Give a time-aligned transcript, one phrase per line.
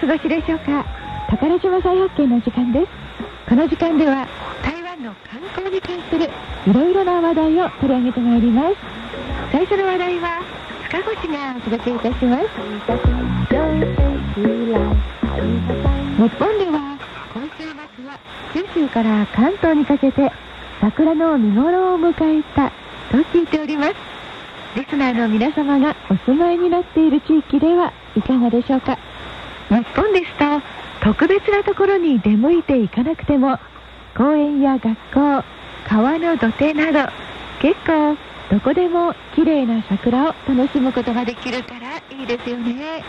[0.00, 0.84] 過ごしでしょうか？
[1.28, 2.88] 宝島再発見の時間です。
[3.48, 4.26] この時間では
[4.62, 6.30] 台湾の観光に関する
[6.66, 8.76] いろいろな話題を取り上げてまいります。
[9.52, 10.40] 最初の話題は
[10.88, 12.44] 塚越がお届けいたします。
[16.16, 16.98] 日本では
[17.34, 17.72] 今週末
[18.06, 18.18] は
[18.52, 20.32] 九州から関東にかけて
[20.80, 22.72] 桜の見頃を迎えた
[23.10, 23.94] と聞いております。
[24.76, 28.96] リスナーの皆様がお住まいになっている地域ではいかがでしょうか？
[29.70, 30.60] 日本ですと
[31.00, 33.56] 特別なところに出向いていかなくても
[34.16, 35.44] 公園や学校
[35.88, 37.08] 川の土手など
[37.60, 38.16] 結構
[38.50, 43.04] どこでも綺麗な桜を楽しむことができるからいいですよね。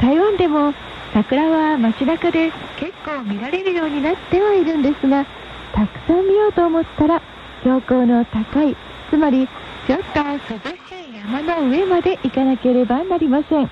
[0.00, 0.72] 台湾でも
[1.12, 5.26] 桜は街中で結構見られるようになってはいるんですが
[5.72, 7.20] たくさん見ようと思ったら
[7.62, 8.76] 標高の高い
[9.10, 9.48] つまり
[9.88, 13.68] ちょっと涼しい山の上まで行かなければなりません。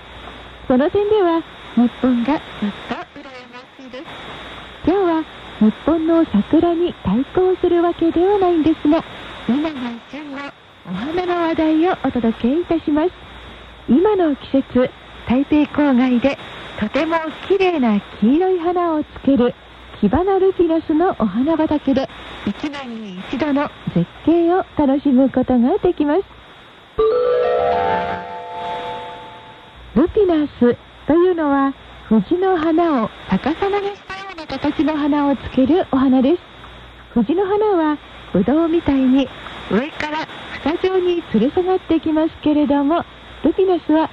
[0.66, 1.44] その点では
[1.76, 2.40] 日本がずっ
[2.88, 4.04] と羨ましいです
[4.86, 5.24] 今日は
[5.58, 9.02] 日本の桜に対抗するわけではないんですが
[9.48, 10.38] 今が旬の
[10.86, 13.10] お花の話題をお届けいたします
[13.88, 14.90] 今の季節
[15.28, 16.38] 台北郊外で
[16.78, 17.16] とても
[17.48, 19.52] 綺麗な黄色い花をつける
[20.00, 22.08] キバナルピナスのお花畑で
[22.44, 26.22] 1年に一度の絶景を楽しむことができます
[29.96, 31.74] ルピナスというのは
[32.08, 36.40] 藤の花を逆さまにしたような形の花をつけるお花です。
[37.12, 37.98] 藤の花は
[38.32, 39.28] ブドウみたいに
[39.70, 40.26] 上から
[40.64, 43.04] 房状に吊る下がってきますけれども
[43.44, 44.10] ルピナスは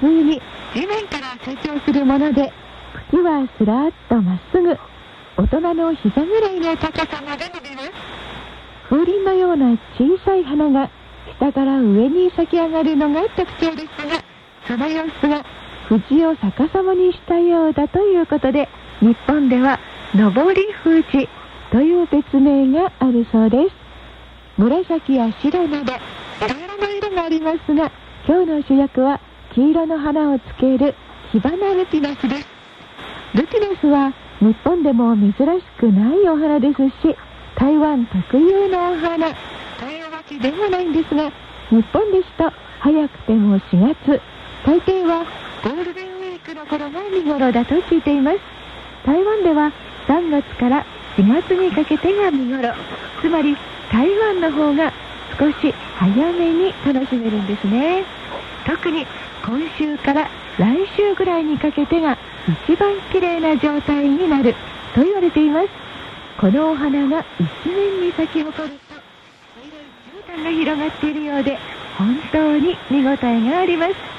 [0.00, 0.40] 普通に
[0.72, 2.52] 地面から成長するもので
[3.10, 4.76] 茎はすらっとまっすぐ
[5.36, 7.92] 大人の膝ぐらいの高さまで伸びます。
[8.88, 10.90] 風鈴のような小さい花が
[11.38, 14.24] 下から上に咲き上がるのが特徴ですが
[14.66, 15.44] その様子が
[15.88, 18.68] 藤を逆さまにしたようだということで
[19.00, 19.80] 日本では
[20.14, 21.28] 上り富士
[21.70, 23.74] という別名があるそうです。
[24.58, 25.96] 紫や白などい
[26.40, 27.90] ろいろな色がありますが
[28.26, 29.20] 今日の主役は
[29.54, 30.94] 黄色の花をつける
[31.32, 32.46] キバナルピナスです。
[33.34, 35.34] ルピナスは日本でも珍し
[35.78, 37.16] くないお花ですし
[37.56, 39.34] 台湾特有のお花
[39.78, 41.30] というわけではないんですが
[41.70, 44.20] 日本ですと早くても4月
[44.64, 45.26] 大抵は
[45.62, 48.38] ゴールデンウィークの頃が見頃だと聞いています。
[49.04, 49.72] 台湾では
[50.06, 50.86] 3月から
[51.16, 52.72] 4月にかけてが見頃。
[53.20, 53.56] つまり
[53.90, 54.92] 台湾の方が
[55.36, 58.04] 少し早めに楽しめるんですね。
[58.64, 59.04] 特に
[59.44, 62.16] 今週から来週ぐらいにかけてが
[62.66, 64.54] 一番綺麗な状態になる
[64.94, 65.68] と言われています。
[66.40, 67.24] このお花が
[67.64, 68.94] 一面に咲き誇ると
[69.60, 69.80] 黄色い
[70.36, 71.58] 絨毯が広がっているようで
[71.96, 74.17] 本当に見応えがあります。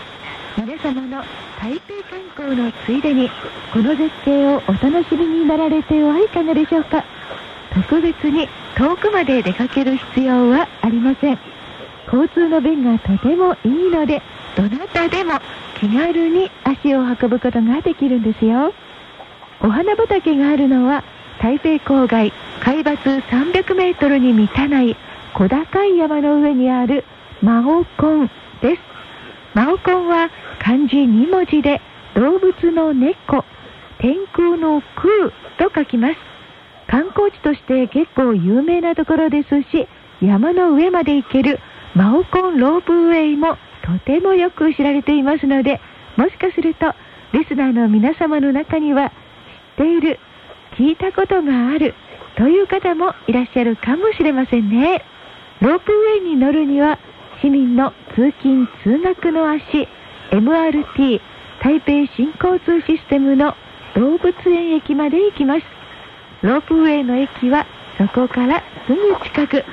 [0.57, 1.23] 皆様の
[1.59, 3.29] 台北観光のついでに
[3.71, 7.03] この絶景をお楽しみになられてはいかがでしょうか？
[7.73, 11.39] 特別に遠くまで出かける必要はありません。
[12.11, 14.21] 交通の便がとてもいいので
[14.55, 15.39] どなたでも
[15.79, 18.73] 気軽に足を運ぶことができるんですよ。
[19.61, 21.03] お花畑があるのは
[21.39, 24.97] 台北郊外海抜300メートルに満たない
[25.33, 27.05] 小高い山の上にある
[27.41, 28.29] マオコン
[28.61, 28.88] です。
[29.53, 30.29] マオコンは
[30.59, 31.81] 漢字2文字で
[32.15, 33.43] 動物の猫
[33.99, 36.29] 天空の空と書きます。
[36.89, 39.87] 観光地として結構有名なところですし
[40.21, 41.59] 山の上まで行ける
[41.95, 45.79] マオコンロープウェイもとてもよく知られていますので
[46.17, 46.93] もしかすると
[47.31, 49.11] リスナーの皆様の中には
[49.77, 50.19] 知っている
[50.77, 51.93] 聞いたことがある
[52.37, 55.03] という方もいらっしゃるかもしれませんね。
[55.61, 56.97] ロープウェイに乗るには
[57.41, 59.87] 市民の通勤通学の足
[60.31, 61.21] MRT
[61.61, 63.55] 台北新交通システムの
[63.95, 65.61] 動物園駅まで行きます
[66.41, 67.65] ロープウェイの駅は
[67.97, 69.63] そこからすぐ近く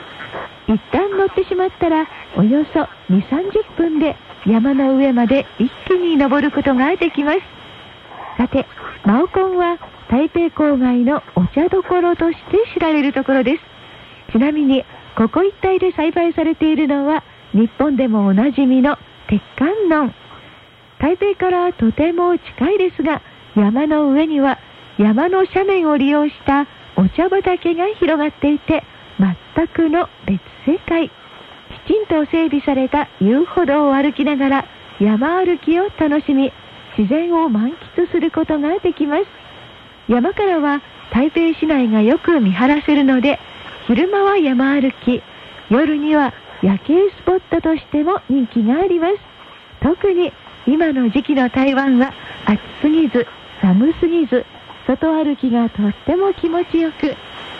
[0.68, 2.80] 一旦乗ってしまったらおよそ
[3.12, 4.16] 2、30分で
[4.46, 7.38] 山の上まで一気に登ることができます。
[8.36, 8.66] さて、
[9.04, 9.78] マオコンは
[10.08, 14.32] 台北郊外のお茶どころとして知られるところです。
[14.32, 14.84] ちなみに、
[15.16, 17.22] ここ一帯で栽培されているのは
[17.56, 18.98] 日本でもおなじみの
[19.28, 20.14] 鉄観音。
[20.98, 23.22] 台北からとても近いですが、
[23.56, 24.58] 山の上には
[24.98, 26.66] 山の斜面を利用した
[26.96, 28.84] お茶畑が広がっていて、
[29.56, 31.08] 全くの別世界。
[31.08, 31.12] き
[31.88, 34.64] ちんと整備された遊歩道を歩きながら
[35.00, 36.52] 山歩きを楽しみ、
[36.98, 39.24] 自然を満喫することができます。
[40.08, 43.38] 山からは台北市内がよく見晴らせるので、
[43.86, 45.22] 昼間は山歩き、
[45.70, 49.14] 夜には夜景スポットとしても人気があります。
[49.80, 50.32] 特に
[50.66, 52.12] 今の時期の台湾は
[52.46, 53.26] 暑すぎず、
[53.60, 54.44] 寒すぎず
[54.86, 57.14] 外歩きがとっても気持ちよく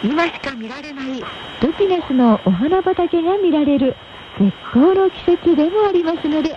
[0.05, 1.21] 今しか見られない
[1.63, 3.97] ルピナスのお花畑が見られる
[4.39, 6.57] 絶好の季節でもありますのでちょ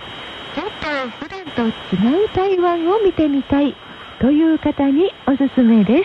[0.80, 1.66] と普段と
[1.96, 3.74] 違う台湾を見てみたい
[4.20, 6.04] という方におすすめで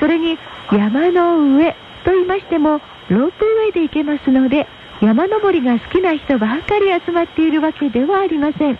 [0.00, 0.38] それに
[0.70, 1.72] 山の上
[2.04, 4.66] と言いましてもロープウェイで行けますので
[5.02, 8.78] 山登りが好きな人ばかり集まっているわけではありません。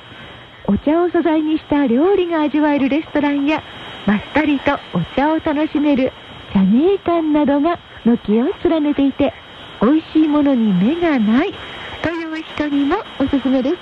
[0.69, 3.61] お茶を素材にした料理が味わえるレストランや
[4.07, 6.13] まったりとお茶を楽しめる
[6.55, 9.35] 茶芸館などが軒を連ねていて
[9.81, 11.53] 美味しいものに目がない
[12.03, 13.77] という人にもおすすめです。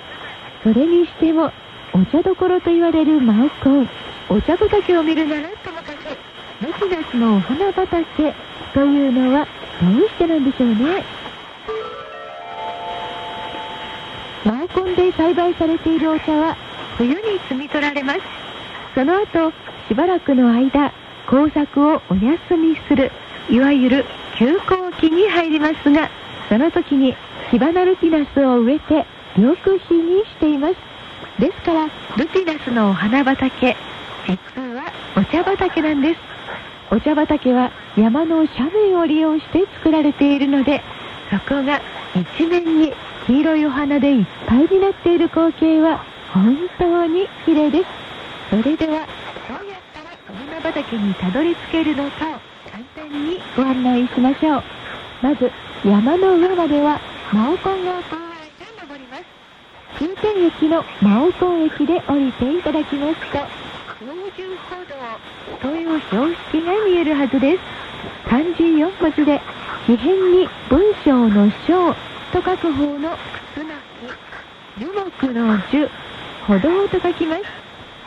[0.63, 1.53] それにしても
[1.93, 3.89] お茶どころと言われるマウコン
[4.31, 8.35] お茶畑を見るならともかく6月のお花畑
[8.73, 9.47] というのは
[9.83, 11.19] どうしてなんでしょうね。
[14.75, 16.56] マウコンで栽培されているお茶は
[16.96, 17.17] 冬に
[17.49, 18.20] 摘み取られます。
[18.94, 19.52] その後
[19.88, 20.93] しばらくの間
[21.28, 23.11] 工作をお休みする
[23.49, 24.05] いわゆる
[24.38, 26.11] 休耕期に入りますが
[26.49, 27.14] その時に
[27.50, 29.06] 火花ルピナスを植えて
[29.37, 30.75] 緑肥にしています。
[31.40, 31.87] ですから
[32.17, 33.76] ルピナスのお花畑
[34.26, 36.20] 実はお茶畑なんです。
[36.93, 40.82] お茶畑は山の斜面を利用して作られているので
[41.31, 41.81] そこが
[42.14, 42.93] 一面に
[43.31, 46.05] 黄色いお花でいっぱいになっている光景は
[46.35, 47.85] 本当に綺麗です
[48.50, 49.06] それでは
[49.47, 54.62] どうやったらお花畑にたどり着けるのかを簡単にご案内しましょう
[55.23, 55.49] まず
[55.85, 56.99] 山の上までは
[57.32, 59.23] マオコンが公園で登ります
[59.97, 69.41] 終点駅のマオコン駅で降りていただきますと空中歩道という標識が見えるはずです漢字4文字で
[69.87, 73.11] 紙辺に文章の章と書く方の
[73.55, 73.67] 楠
[74.79, 75.88] 樹樹木の樹
[76.47, 77.43] 歩道と書きます。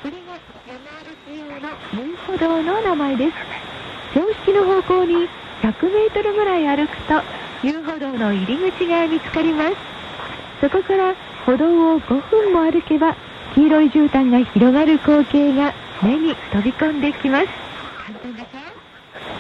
[0.02, 3.34] これが山歩き用の遊歩道の名前です。
[4.14, 5.28] 標識の方向に
[5.62, 7.22] 100メートルぐらい歩くと
[7.64, 9.75] 遊歩道の入り口が見つかります。
[10.62, 11.16] そこから
[11.46, 13.16] 歩道を5分も歩けば
[13.56, 17.48] 黄色い絨毯が広がる光景が目に飛び込んできます。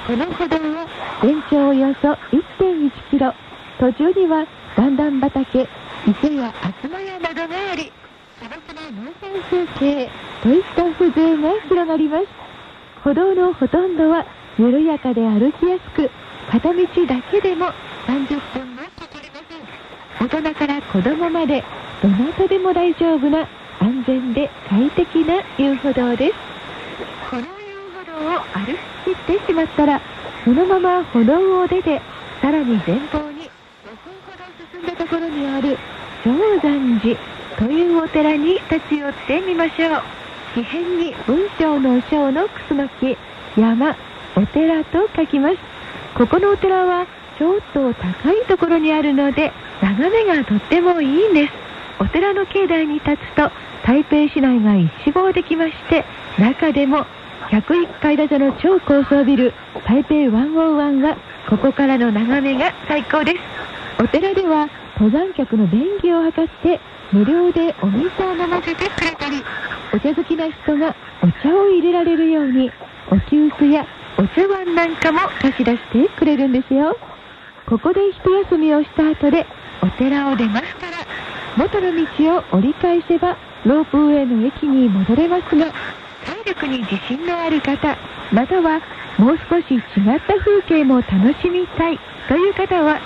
[0.05, 0.87] この歩道は
[1.21, 3.33] 全長およそ1.1キロ。
[3.79, 5.67] 途中には段々畑
[6.07, 7.91] 池や東屋などがあり
[8.39, 10.09] 素朴な農村風景
[10.41, 12.25] といった風情が広がります。
[13.03, 14.25] 歩道のほとんどは
[14.57, 16.09] 緩やかで歩きやすく
[16.49, 17.67] 片道だけでも
[18.07, 20.27] 30分もかかりません。
[20.27, 21.63] 大人から子供まで
[22.01, 23.47] どなたでも大丈夫な
[23.79, 26.33] 安全で快適な遊歩道です。
[27.29, 27.45] この遊
[27.93, 28.73] 歩道を歩
[29.05, 30.01] き切ってしまったら
[30.43, 32.01] そのまま歩道を出て
[32.41, 33.32] さらに前方に
[35.13, 35.77] ころにある
[36.23, 36.31] 正
[36.63, 37.19] 山寺
[37.59, 40.01] というお寺に立ち寄ってみましょう。
[40.55, 43.15] 紙辺に文章の章のクスノキ
[43.55, 43.95] 山
[44.35, 45.57] お寺と書きます。
[46.15, 47.05] ここのお寺は
[47.37, 49.51] ちょっと高いところにあるので
[49.83, 51.53] 眺めがとってもいいんです。
[51.99, 53.51] お寺の境内に立つと
[53.85, 56.05] 台北市内が一望できまして
[56.39, 57.05] 中でも
[57.51, 59.53] 101階建ての超高層ビル
[59.85, 61.17] 台北101は
[61.47, 63.37] ここからの眺めが最高です。
[63.99, 64.67] お寺では
[64.99, 66.79] 登山客の便宜を図って
[67.11, 69.43] 無料でお水を飲ませてくれたり
[69.93, 72.71] お茶好きな人がお茶を入れられるように
[73.11, 73.85] お急須や
[74.17, 76.97] お茶碗なんかも貸し出してくれるんですよ。
[77.65, 78.17] ここで一
[78.49, 79.45] 休みをした後で
[79.81, 80.97] お寺を出ましたら
[81.57, 85.71] 元の道を折り返せばロープウェイの駅に戻れますが
[86.25, 87.97] 体力に自信のある方
[88.31, 88.81] または
[89.17, 89.81] もう少し違っ
[90.27, 92.99] た風景も楽しみたいという方は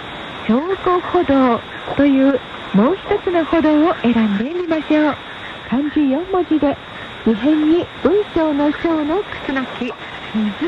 [0.48, 1.60] 証拠歩道
[1.98, 2.40] という
[2.74, 5.16] もう一つの歩道を選んでみましょう
[5.70, 6.78] 漢字4文字で
[7.28, 9.92] 異変に文章の章の楠の木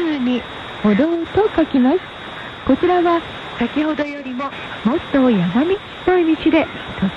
[0.04, 0.42] 湖
[0.84, 2.00] 歩道と書きます。
[2.66, 3.22] こちらは
[3.58, 4.46] 先ほどよりも
[4.84, 6.68] もっと山道っぽい道で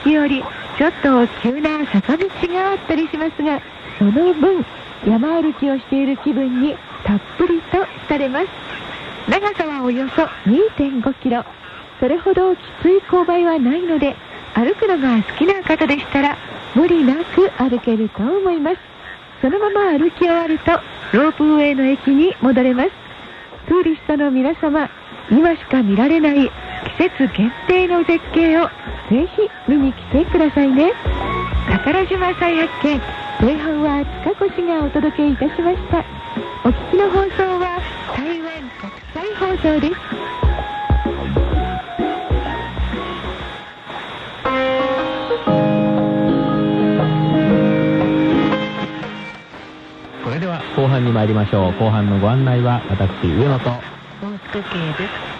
[0.04, 0.42] 時折
[0.78, 3.60] ちょっと急な坂道があったりしますが
[3.98, 4.64] その分
[5.06, 8.46] 山歩きをしている気分にたっぷりと浸れます。
[9.28, 11.44] 長さはおよそ2.5キロ。
[12.02, 14.16] それほどきつい勾配はないので
[14.54, 16.36] 歩くのが好きな方でしたら
[16.74, 18.78] 無理なく歩けると思います。
[19.40, 20.72] そのまま歩き終わると
[21.12, 22.90] ロープウェイの駅に戻れます。
[23.68, 24.90] ツーリストの皆様
[25.30, 26.50] 今しか見られない
[26.98, 28.64] 季節限定の絶景を
[29.08, 30.90] ぜひ見に来てくださいね。
[31.70, 33.00] 宝島再発見
[33.40, 34.04] 前半は
[34.34, 36.04] 塚越がお届けいたしました。
[36.64, 37.78] お聞きの放送は
[38.16, 40.41] 台湾国際放送です。
[50.82, 51.72] 後半に参りましょう。
[51.78, 55.32] 後半のご案内は私上野と大塚圭です。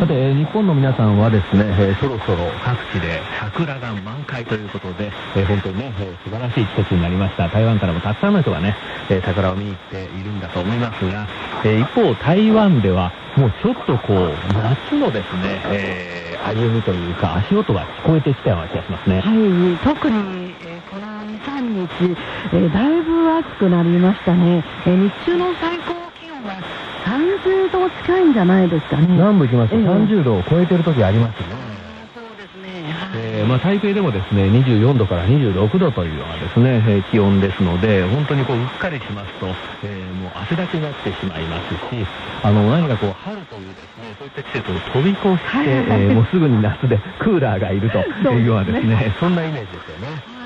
[0.00, 7.48] さて、日本の皆さんはですね、えー、そろそろ各地で桜が満開ということで、えー、本当にね、えー、素晴らしい季節になりました。
[7.48, 8.74] 台湾からもたくさんの人がね、
[9.10, 11.28] え桜を見に行っているんだと思いますが、
[11.66, 19.20] え一方、台湾ではもうちょっとこう、夏のですね、え歩みというか足音が聞こえてきたような気がしますね。
[19.20, 22.16] はい、特に、えこの2、3日、
[22.52, 24.62] えだいぶ暑くなりましたね。
[24.86, 26.60] え日中の最高気温は
[27.04, 29.06] 30度近いんじゃないですかね。
[29.08, 31.73] 南部行きますと30度を超えてる時ありますね。
[33.44, 39.46] えー、まあ、台北でもですね24度から26度というようなですね、えー、気温ですので本当にこううっかりしますと、
[39.84, 42.06] えー、もう汗だくになってしまいますし
[42.42, 50.08] あの何かこう春というですねそういった季節を飛び越して、はいはい、えもうすぐに夏でクーラーがいるというようなですねそんなイメージですよね。
[50.08, 50.44] はい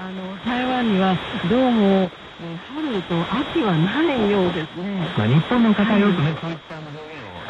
[0.00, 1.14] あの台湾には
[1.48, 5.06] どうも春と秋はないようですね。
[5.16, 6.80] まあ、日本の方はよくね、そういった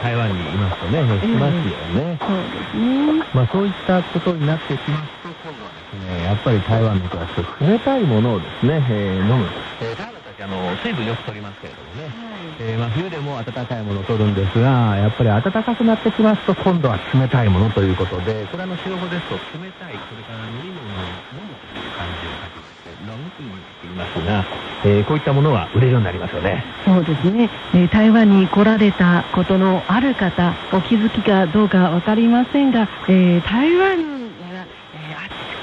[0.01, 2.17] 台湾にいますとね、しますよね。
[2.21, 3.21] そうですね。
[3.35, 7.29] まあそういったことになってきますと、今度はですね、やっぱり台湾の人は
[7.61, 9.47] 冷たいものをですね、えー、飲む。
[9.81, 12.09] えー、台湾の時あの、水分よく取りますけれどもね。
[12.61, 23.43] えー、まあ、冬でも温かいものを取るんですが、やっぱり暖かくなってきますと、今度は冷たいものということで、これあの、白語ですと、冷たい、それから飲み物を飲むという感じを書き飲むと
[23.83, 24.45] 言いますが、
[24.85, 26.65] えー、こういったものは売れるようになりますよね。
[26.85, 34.20] そうですね、えー、台湾に来られたことのある方、お気づきかどうか分かりませんが、えー、台湾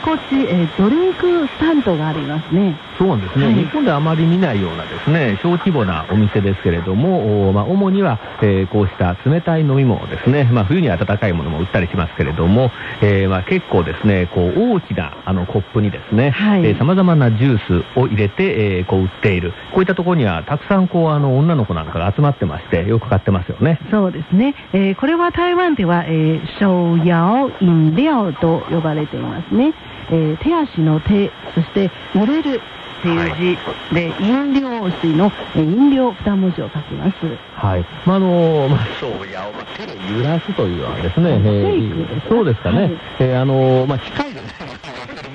[0.08, 2.80] こち、えー、ドリンクスタンドがありますね。
[2.98, 12.72] そうなんですね、はい、日本ではあまり見ないようなですね、小規模なお店ですけれども、まあ、主には、えー、こうした冷たい飲み物ですね、まあ、冬には温かいものも売ったりしますけれども、
[13.02, 16.34] えー、まあ、結構ですね、こう大きなあのコップにですね、
[16.80, 19.52] さまざまなジュースを入れて、えー、こう売っている。
[19.74, 23.78] こういったところにはたくさんこうあの女の子なんかが集まってまして、よく買ってますよね。
[23.92, 24.56] そうですね。
[24.72, 29.74] えー、これは台湾では、えー、小摇飲料と呼ばれていますね。
[30.10, 32.62] えー、手足の手、そして売れる
[33.00, 33.58] っていう
[33.92, 37.16] 字で、飲料水の飲料二文字を書きます。
[37.56, 37.86] はい。
[38.06, 39.46] まあ、あの、まあ、そうや、
[39.78, 42.82] 手で揺らすというのはですね、えー、そうですかね。
[42.82, 44.48] はい、えー、あの、まあ、機械でね、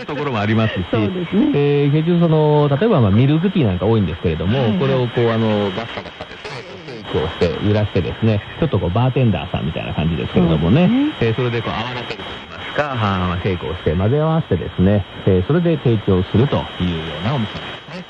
[0.07, 1.53] ところもありますし、そうですね。
[1.55, 12.25] えー、結局その、例えばまあミルクティーなんか多いんですけれども、はいはい、これをこう、あの、ガッサガッサですね、をして揺らしてですね、ちょっとこう、バーテンダーさんみたいな感じですけれどもね、ねえー、それでこう、泡立てる
[12.73, 17.61] とか、はシェイクをして混ぜ合わせてですね、えー、それで提供するというようなお店で
[17.91, 18.05] すね。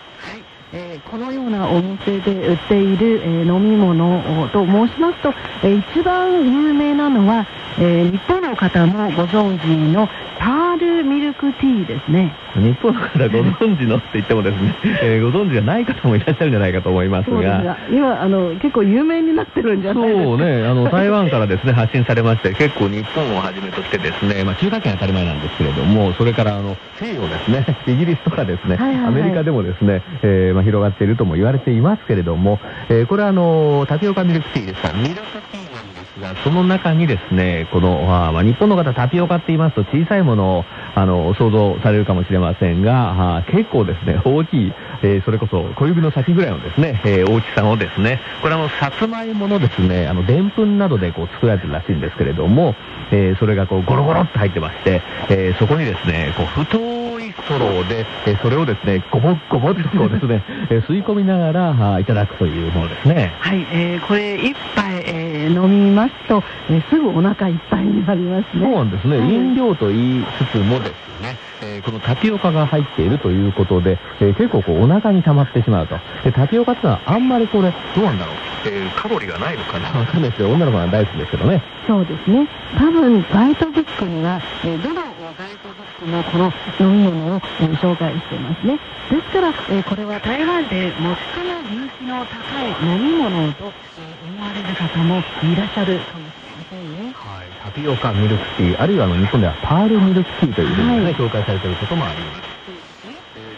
[0.74, 7.46] えー、このようなお店で売っている、えー、飲み物と申しますと、えー、一番有名なのは、
[7.78, 12.34] え日本の方もご存知のパールミルクティーですね。
[12.54, 17.76] 日本の方ご存知のって言ってもですね、 えー、ご存知じゃない方もいらっしゃるんじゃないかと思いますが。
[17.90, 20.24] 今、あの、結構有名になってるんじゃないですか。
[20.24, 35.20] そうね、あの、 台湾からですね、発信されまして、結構日本をはじめとしてですね、まあ中華圏当たり前なんですけれども、それからあの、西洋ですね、 イギリスとかですね、はいはいはい、アメリカでもですね、えー、まあ広がっているとも言われていますけれども、えー、これはあの、タピオカミルクティーですか、ミルク
[35.50, 35.61] ティー
[36.20, 40.64] が、その中にですね、この、まあ、日本の方タピオカって言いますと小さいものを、
[40.94, 52.74] あの、想像されるかもしれませんが、あ結構ですね、大きい、えー、それこそ小指の先ぐらいのですね、えー、大きさのですね、これあの、さつまいものですね、あの、でんぷんなどでこう作られてるらしいんですけれども、
[53.10, 57.02] えー、それがこう、ゴロゴロっと入ってまして、えそこにですね、こう、太
[57.32, 63.32] ストローで、えそれをですね、ごぼごぼっとこうですね、え吸い込みながらいただくというものですね。
[63.40, 68.64] はい、えー、これ一杯、えー、飲みますと、えー、すぐお腹いっぱいになりますね。
[68.64, 69.18] そうなんですね。
[69.18, 75.96] はい、飲料と言いつつもですね、えー、このタピオカが入っているということで、えー、結構こうお腹に溜まってしまうと。
[76.24, 78.36] で、タピオカってのはあんまりこれ、どうなんだろう？
[78.66, 79.88] えー、カロリーがないのかな？
[79.90, 81.62] わかんないですけど、女の子は大好きですけどね。
[81.86, 82.48] そうですね。
[82.76, 88.78] 多分、ガイドブックには、えー、どのガイドブックもこの飲み物を、えー、紹介していますね。
[89.10, 91.16] ですから、えー、これは台湾で最も
[91.70, 97.12] 人気の高い飲み物と、えー、思われる方もいらっしゃるかもしれませんね。
[97.12, 97.48] はい。
[97.62, 102.52] タピオカミルクティー、あるいはあの日本ではパールミルクティーというふうにね、はい、紹介されていることもあります。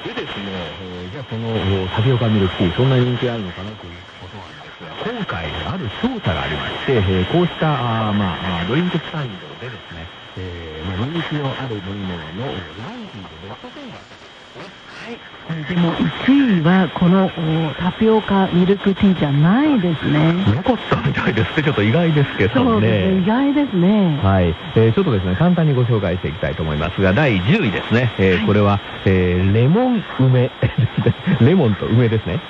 [0.05, 0.51] でですね、
[0.83, 1.55] えー、じゃあこの
[1.89, 10.05] タピオカミルクティー、そんな人気あるのかなということなんですが、今回ある調査がありまして、えー、こうしたあ、まあ、ドリンクスタンドでですね、
[10.37, 15.34] えーまあ、人気のある飲み物のランキングベスト10があったんですね。
[15.63, 17.31] でも1位はこの
[17.79, 20.33] タピオカミルクティーじゃないですね。
[20.33, 21.63] なかったみたいですね。
[21.63, 22.71] ちょっと意外ですけどね。
[22.71, 23.23] そうですね。
[23.23, 24.19] 意外ですね。
[24.23, 24.49] はい。
[24.75, 28.13] えー、ちょっとですね、簡単にご紹介していきたいと思いますが、第10位ですね。
[28.19, 30.51] えー、はい、これは、えー、レモン梅
[31.41, 32.41] レモンと梅ですね。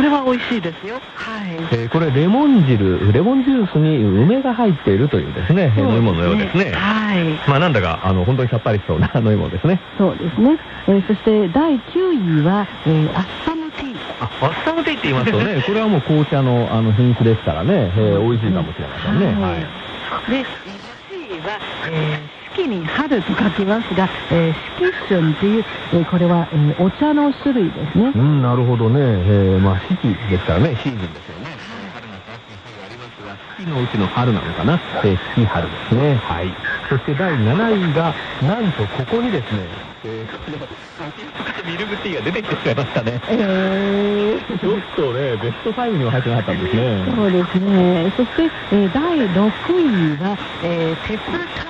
[0.00, 0.98] これは美味しいですよ。
[1.14, 1.52] はい。
[1.72, 6.72] えー、これレモン汁、レモンジュースに梅が入っているというですね、飲み物のようですね。
[6.72, 7.24] はい。
[7.46, 9.78] まあなんだか、あの、本当にさっぱりしそうな 飲み物ですね。
[9.98, 10.56] そうですね。
[10.88, 13.96] えー、そして第9位は、えー、アッサムティー。
[14.20, 19.26] あ、アッサムティーって言いますとね、 これはもう紅茶のあの品種ですからね、えー、美味しいかもしれませんね。
[19.26, 20.30] はい。
[20.30, 21.58] で、1位は、
[21.92, 25.64] えー四季に春と書きますが、えー、四季春っていう、
[25.94, 28.12] えー、これは、えー、お茶の種類ですね。
[28.14, 29.00] うん、なるほどね。
[29.00, 31.56] えー、まあ四季ですからね、シーズンですよね。
[31.94, 34.80] 春夏秋冬ありますが、四季のうちの春なのかな。
[35.04, 36.14] えー、四季春ですね。
[36.16, 36.52] はい。
[36.90, 39.64] そして第7位が、なんとここにですね、
[40.04, 43.22] えー、ミルクティーが出てきてしまいましたね。
[43.28, 47.04] えー、ちょっとね、ベスト5には入ってなかったんですね。
[47.16, 48.12] そうですね。
[48.16, 51.60] そして、えー、第6位は、えー、テプタ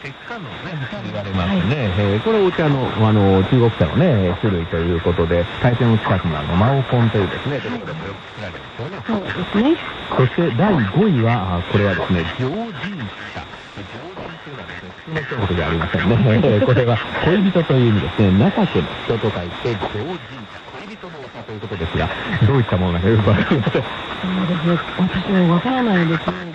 [0.00, 0.10] ンノン。
[0.10, 0.72] 鉄管のね、
[1.04, 1.76] 言われますね。
[1.76, 9.02] はい、えー、これお茶の、あの、中国茶のね、種類ということで、回転の近くのあの、マオコンというですね、ところでもよく作られるんですよね。
[9.06, 9.76] そうですね。
[10.16, 12.70] そして第5位は、これはですね、常人
[13.34, 13.44] 茶。
[13.80, 16.60] 常人というのはですね、普通の一言じゃありませんね。
[16.66, 20.18] これは恋人という意味ですね、情けの人と書いて、常人
[20.52, 20.60] 茶。
[20.80, 22.08] 恋人のお茶ということですが、
[22.46, 23.72] どういったものなのかよくわかりません。
[23.72, 23.82] そう
[24.48, 26.49] ですね、私もわからないですね。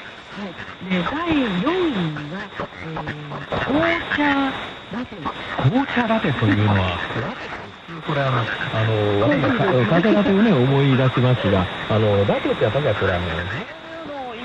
[0.90, 2.46] で、第4位は、
[2.86, 3.82] えー、紅
[4.16, 4.22] 茶
[4.94, 5.16] ラテ。
[5.70, 7.00] 紅茶ラテというのは、
[8.06, 8.38] これあの、
[8.72, 8.94] あの、
[9.90, 13.75] ラテをね、思い出しますが、あの、ラテってやっぱりこれあの、味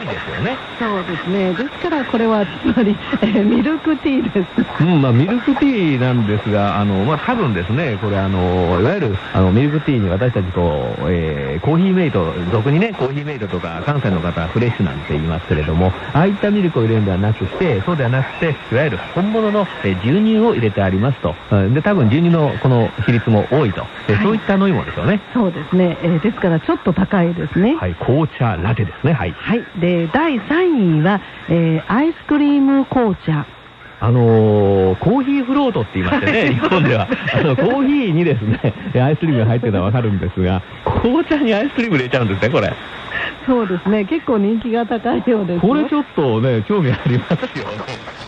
[0.06, 0.56] ですよね。
[0.78, 1.52] そうですね。
[1.54, 4.82] ですからこれはつまり、えー、ミルクティーです。
[4.82, 21.34] うん、まあミルクティーなんですが、あの、まあ多分ですね、これあの、いわゆるあのミルクティーに私たちこう、えー、コーヒーメイト、俗にね、コーヒーメイトとか関西の方はフレッシュなんて言いますけれども、ああいったミルクを入れるんではなくて、そうではなくて、いわゆる本物の、え牛乳を入れてありますと。
[21.74, 23.84] で、多分牛乳のこの比率も多いと。
[24.08, 25.20] えそういった飲み物ですよね。
[25.34, 25.96] そうですね。
[26.02, 27.76] えー、ですからちょっと高いですね。
[27.76, 29.12] はい、紅茶ラテですね。
[29.12, 29.32] はい。
[29.32, 29.64] はい。
[29.78, 33.44] で、で、第3位は、えー、アイスクリーム紅茶。
[34.02, 37.08] あのー、コーヒーフロートって言いましてね、 日本では。
[37.34, 40.62] あの、コーヒーにですね、アイスクリームが入ってるのはわかるんですが、
[41.02, 42.72] 紅茶にアイスクリーム入れちゃうんですね、これ。
[43.46, 48.20] そうですね、結構人気が高いようです、これちょっとね、興味ありますよね。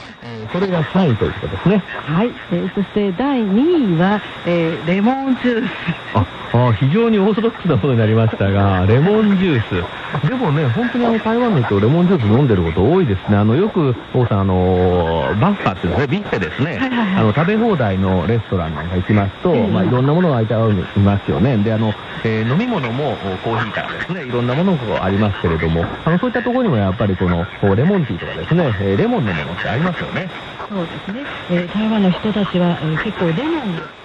[0.52, 1.82] これが3位ということですね。
[2.04, 2.30] はい。
[2.52, 5.70] えー、そして第2位は、えー、レモンジュース。
[6.14, 10.28] あ、あ非常にオーソドックスなものになりましたが、 レモンジュース。
[10.28, 13.36] でもね、本当にあの台湾の人、レモンジュース飲んでること多いですね。
[13.36, 16.78] あの、よく、王さん、あの、バッファっていうんですね、ビュッフェですね。
[16.78, 21.56] はいはいはい、あの、食べ放題のレストランなんか行きますと、まあ、いろんなものが空いてありますよね。
[21.56, 30.28] で、あの、えー、飲み物もコーヒーからですね、いろんなものがありますけれども、あの、そういったところにもやっぱりこの、レモンティーとかですね、レモンのものってありますよね。
[30.68, 31.24] そうですね。
[31.50, 34.01] えー、台湾の人たちは、えー、結構レモンはい、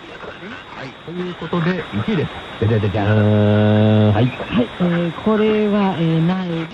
[1.06, 2.30] ということで、1位です。
[2.68, 4.14] じゃじゃじゃーん。
[4.14, 4.26] はい。
[4.26, 6.68] はい、えー、これは、えー、ないで、ね。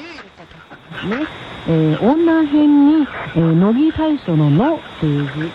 [1.67, 5.32] えー、女編に、えー、乃木大将ののという字。
[5.32, 5.49] そし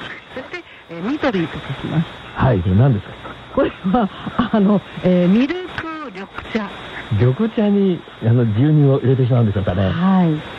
[0.51, 2.07] て、えー、緑と書きます。
[2.35, 3.13] はい、これ何ですか？
[3.55, 4.09] これは、
[4.53, 6.69] あの、えー、ミルク緑茶。
[7.13, 9.91] 緑茶に、あの、牛乳を入れてしまうんでしょうかね。
[9.91, 10.59] はい。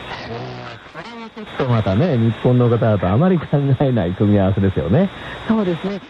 [1.34, 3.46] ちょっとまたね、日本の方だとあまり考
[3.80, 5.08] えない組み合わせですよね。
[5.48, 6.00] そうですね。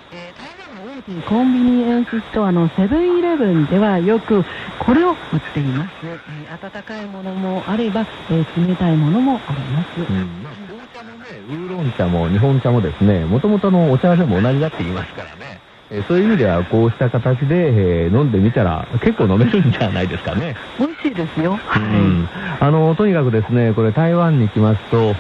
[1.11, 4.45] えーコンビニエンスストアのセブンイレブンではよく
[4.79, 5.17] これを売っ
[5.53, 5.91] ています。
[6.05, 10.01] えー、温かいものもあれば、えー、冷たいものもあります。
[10.01, 15.61] うん、まあ、紅茶もね、ウーロン茶も日本茶もですね、もともとのお茶でも同じだって言いますからね。
[15.93, 20.55] えそういう意味ではこうした形で、えー、飲んでみたら結構飲めるんじゃないですかね。
[20.79, 21.57] 美味しいですよ。
[21.57, 22.63] はい。
[22.63, 25.15] あの、とにかくですね、これ台湾に来ますと、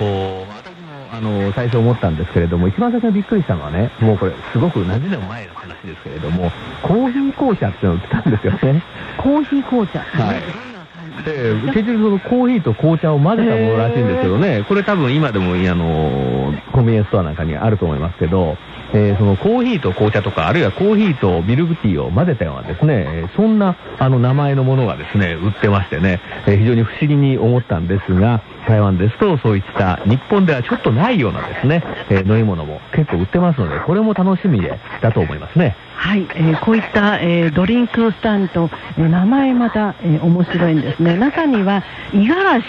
[1.20, 6.50] あの、最初思ったんですけれども、一番最初にびっくりしたのはね、もうこれすごく何十年前の話ですけれども、
[6.82, 8.82] コーヒー紅茶っていうのを売ってたんですよね。
[9.18, 10.00] コーヒー紅茶。
[10.00, 10.40] はい。
[11.24, 18.56] で、結局そのコーヒーと紅茶を混ぜたものらしいんですけどね、これ多分今でも、あの、コンビニエンスストアなんかにあると思いますけど、
[18.92, 35.76] えー、そのコーヒーと紅茶とか、あるいはコーヒーとミルクティーを混ぜたようなですね、そんなあの名前のものがですね、売ってましてね、えー、非常に不思議に思ったんですが、台湾ですとそういった日本ではちょっとないようなですね、えー、飲み物も結構売ってますので、これも楽しみでだと思いますね。
[36.00, 41.14] はい、えー、こういった、えー、ドリンクスタンド、えー、名前また、えー、面白いんですね。
[41.18, 42.64] 中には、五十嵐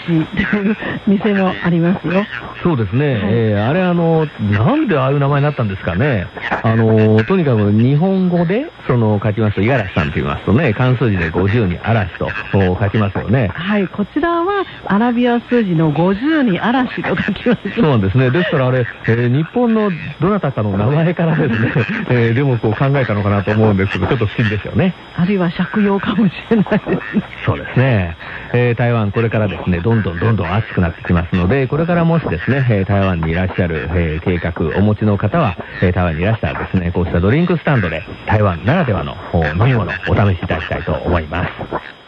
[0.50, 0.76] という
[1.08, 2.26] 店もありますよ。
[2.62, 3.14] そうですね。
[3.14, 6.26] はい、えー、あれあの、なんでああいう名前になったんですかね。
[6.62, 13.50] あの、とにかく日本語で、その、書きますと、五十嵐さんと言いますとね、漢数字で50に嵐と書きますよね。
[13.54, 17.74] はい、こちらは、アラビア数字の50に嵐と書きます。
[17.74, 18.30] そうですね。
[18.30, 19.90] ですからあれ、えー、日本の
[20.20, 21.72] どなたかの名前からですね、
[22.10, 24.94] えー、でもこう考えたののかなと思うんですけど、ちょっと不思議ですよね。
[25.16, 27.22] あるいは借用かもしれないですね。
[27.46, 28.16] そうですね。
[28.52, 42.01] えー、台湾、これからですね、どんどんどんどん暑くなってきますので、これからもしですね、え台湾にいらっしゃる、えー、計画、お持ちの方は、え台湾にいらしたらですね、こうしたドリンクスタンドで、台湾ならではの飲み物、お試しいただきたいと思います。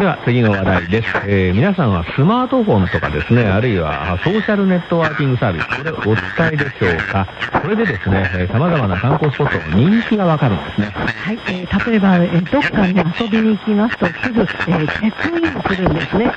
[0.00, 1.08] では次の話題です。
[1.26, 6.22] えー、皆さんはスマートフォンとかですね、あるいはソーシャルネットワーキングサービス、これお伝
[6.54, 7.28] えでしょうか？
[7.60, 10.86] これでですね、えー、様々な観光スポットの人気がわかるんですね。
[10.86, 16.32] はい、えー、例えば、えー、どっかに遊びに行きますと、すぐ、えー、チェックインするんですね。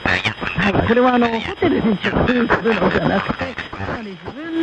[0.58, 3.45] はい、これはあの、ホテルにチェックインするのじゃなくて、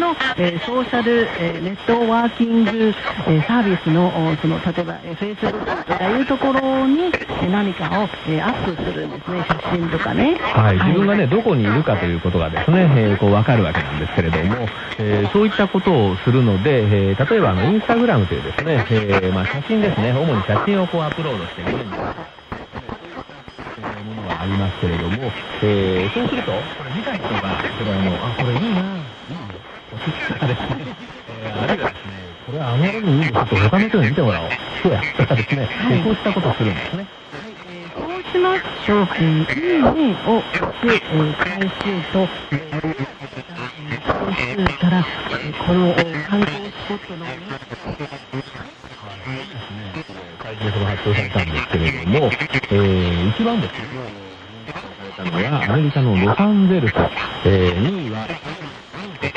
[0.00, 4.10] の、えー、ソーシャル、えー、ネットワーキング、えー、サービスの、
[4.40, 10.34] その、例えば、えー、Facebook とかいうところに、えー、何かを、えー、アップするんですね、写真とかね。
[10.40, 22.40] はい、自分がね、どこにいるかということがですね、えー、こう分かるわけなんですけれども、えー、そういったことをするので、えー、例えばあの、インスタグラムというですね、えー、まあ、写真ですね、主に写真をこうアップロードしてみるんです。
[24.02, 25.16] ものがありますけれども、
[25.62, 27.40] えー、そうすると、これ見た人が、
[27.78, 28.82] これあの、あ、これいいな、
[30.06, 30.96] いいよ、星とかですね、
[31.42, 31.84] えー、あるい。
[31.84, 32.12] はですね、
[32.46, 33.14] これあまりにい。
[33.16, 33.18] い。
[33.18, 34.48] んで、ちょっと他の人に見てもらおう。
[34.82, 37.06] そうや、とかですね、はい、こうしたことをするんですね。
[38.30, 39.08] しましょう。
[39.16, 39.78] えー、い。
[39.78, 39.82] い。
[39.82, 41.82] ねを押す、えー、回数
[42.12, 45.92] と、えー、回数から、えー、この
[46.28, 47.38] 観光スポットのね、
[50.38, 53.78] 会議が発表されたんですけれども、えー、一番ですね、
[55.16, 56.94] されたのはアメリカのロサンゼルス、
[57.46, 58.10] えー、2位は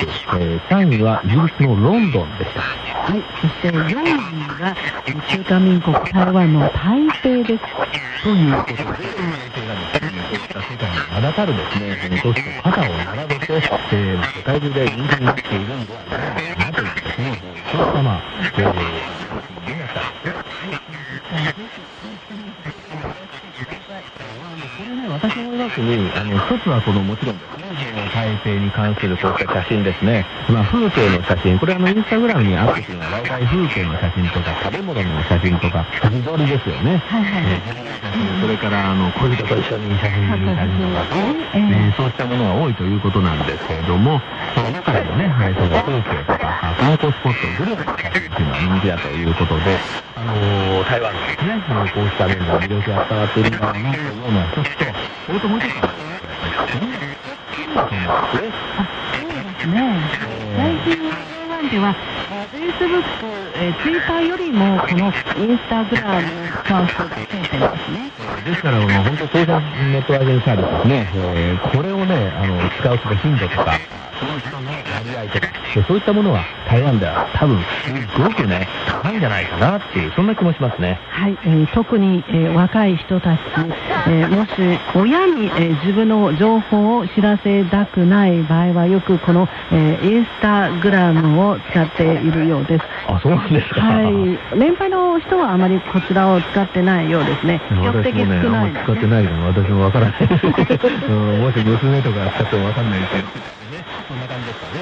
[0.04, 2.62] えー、3位はイギリスのロンドンでした。
[2.62, 4.76] はい、そして4位が
[5.30, 7.64] 中華民国台湾の台北です。
[8.24, 8.84] ということで、
[10.84, 13.54] に名だたるですね、都市と肩を並べて、
[13.92, 18.22] えー、世界中で人気になっているんではないかなというですね、そういったまあ、
[18.58, 18.64] え
[24.78, 27.63] これね、私思いますに、あの、一つはこの、もちろんですね、
[28.14, 30.24] 台北に関するこういった写真ですね。
[30.48, 37.02] まあ、風景の写真、これあの、インスタグラムにアップするのは、大体風景の写真とか、食べ物の写真とか、自撮りですよね。
[37.10, 37.44] はいはい。
[37.44, 41.06] えー、それから、あの、恋人と一緒に写真に写真とか、
[41.54, 44.22] えー、そういったものが多いということなんですけれども、
[44.54, 49.74] その中でもね、はい、その風景とか、観光スポット、グルメの写真っていうのは人気だということで、
[50.14, 54.86] あのー、台湾のですね、あのこうした面で魅力が伝わっているんだろうなというような一つと、
[55.26, 58.50] それともう一つは、そうで
[59.62, 59.78] すね。
[60.58, 61.94] 最近台湾では、
[62.52, 68.12] フェイスブック、えー、ツイッターよりも、このインスタグラムを使う人が増えてますね。
[68.46, 73.80] ですから、もう本当、ソーシャルネットワークサービスですね、えー、これをね、あの、使う人が頻度とか、
[74.20, 75.48] その人の割合とか、
[75.88, 77.60] そういったものは台湾では多分
[78.16, 81.00] すごくね、高いんじゃないかなっていう、そんな気もしますね。
[81.10, 83.40] はい、えー、特に、えー、若い人たち、
[84.08, 84.52] えー、もし
[84.96, 92.86] 親に、えー、自分の情報を知らせたくない場合は、よくこの、えー、インスタグラムを使っているようです。
[93.08, 93.82] あ、そうなんですか。
[93.82, 94.58] はい。
[94.58, 97.62] 年配の人はあまりこちらを使ってないようですね。
[97.70, 100.24] 比較的少ない、ね、使ってないの私もわからない。
[101.10, 103.63] うん、もし娘とか使ってもわかんないですけど。
[104.14, 104.80] そんな感じですかね。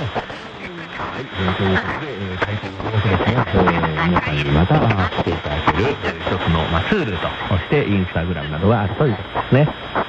[0.99, 10.00] はい、えー、ということで、えー、最近の様子ですね、えー、皆さんにまた来ていただける、えー、一つの、まあ、ツールと、そしてインスタグラムなどがあるということですね。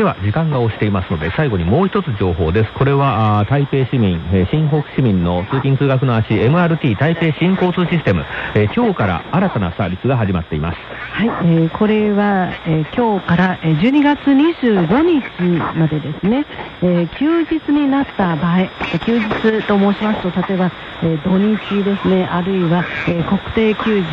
[0.00, 2.72] では時間が押していますので、最後にもう一つ情報です。
[2.72, 10.78] これは、台北市民、えー、新北市民の通勤通学の足、MRT 台北新交通システム、えー、今日から新たなサービスが始まっています。
[11.12, 16.46] はい、えー、これは、えー、今日から12月25日までですね、
[16.80, 18.68] えー、休日になった場合、
[19.04, 19.28] 休日
[19.66, 24.06] と申しますと、例えば、えー、土日ですね、あるいは、えー、国定休日、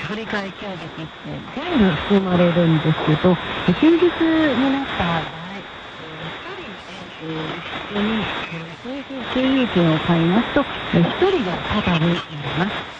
[0.00, 3.36] 振り替え休日って全部含まれるんですけど、
[3.80, 4.04] 休日
[4.54, 6.70] になった場合、1人
[7.22, 12.99] えー、に、えー、周遊券を買いますと、えー、1人がタダになります。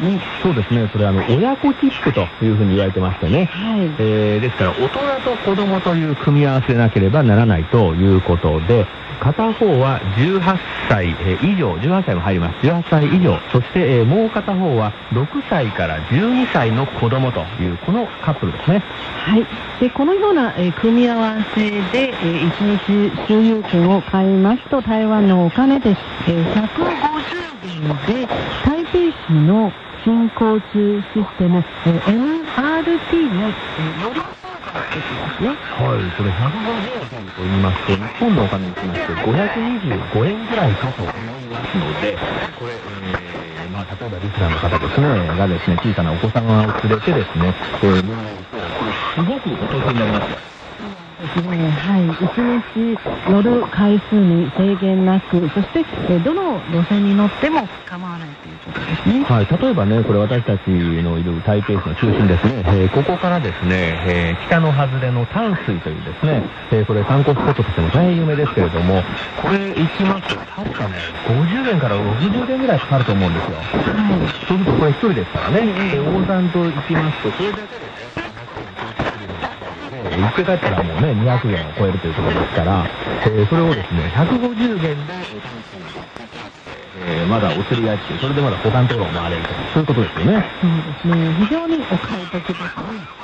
[0.00, 8.86] ね、そうですね、それあの親子切符というふうに言われてましてね、はい、えー、ですから大人と子供という組み合わせでなければならないということで、
[9.20, 11.10] 片方は18歳
[11.42, 12.66] 以上、18歳も入ります。
[12.66, 13.38] 18歳以上。
[13.52, 18.82] そして、えもう片方は6歳から12歳の子供という、このカップルですね。
[19.24, 19.46] はい。
[19.80, 27.48] で、このような、え組み合わせで、え1日周遊券を買いますと、台湾のお金で、え150
[27.82, 28.28] 元で、
[28.92, 29.70] 台北市の
[30.04, 35.48] 新交通システム、えー MRT の、えー乗りできますね。
[35.48, 41.14] はい、これ150円と言いますと、日本のお金にしまして525円ぐらいかと思い
[41.48, 42.16] ますので、
[42.58, 50.57] これ、えー、まあ、例えばリスナーの方ですね、がですね、小さなお子様を連れてですね、えー、すごくお得になります。
[51.18, 59.24] ですね、はい、1日乗る回数に制限なく、そして、えどの路線に乗っても構わないということですね。
[59.24, 69.02] はい、例えばね、これ私たちのいる台北市の中心ですね、えー、ここからですね、えー、北の外れの淡水というですね、えー、これ観光スポットとしても大変有名ですけれども、
[69.42, 70.94] これ行きますと、確かね、
[71.26, 73.58] 50円から60円ぐらいかかると思うんですよ。
[73.58, 74.46] はい。
[74.46, 77.87] そうするとこれ1人ですからね、えー、横断と行きますと、それだけで
[80.18, 82.86] ね、行って帰ったらもうね、200元を超えるということですから、
[83.24, 85.14] えー、それをですね、150元で、
[87.08, 90.44] えー、まだお釣りがいって、それでまだ保管灯籠を回れると、そういうことですよね。
[90.60, 91.34] そうですね。
[91.40, 92.68] 非常にお買い得ですね。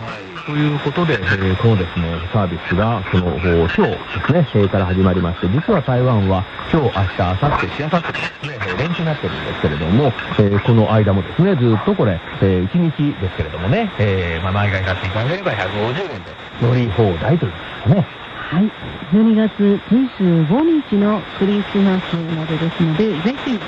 [0.01, 0.47] はい。
[0.47, 16.31] ということで、えー、このですね、サービスが、その、今日ですね、えー、から始まりまして、実は台湾は今日、明日、明後日、しあさってですね、連休になってるんですけれども、えー、この間もですね、ずっとこれ、えー、1日ですけれどもね、えー、まあ、毎回買っていただければ150円で
[16.63, 18.24] 乗り放題ということですね。
[18.51, 18.71] はい。
[19.13, 23.59] 12月25日のクリスマスまでですので、ぜひ、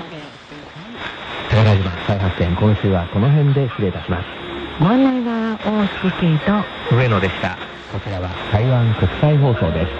[1.50, 4.26] 宝島再発見、今週はこの辺で失礼いたします。
[4.78, 6.52] ご案内は大杉圭
[6.90, 7.56] と上野でした。
[7.90, 9.92] こちらは台湾国際放送です。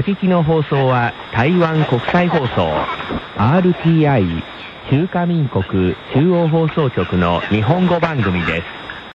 [0.00, 2.72] お聞きの放送は台湾国際放送
[3.36, 4.42] RTI
[4.88, 5.62] 中華民国
[6.14, 8.89] 中央放送局の日本語番組です。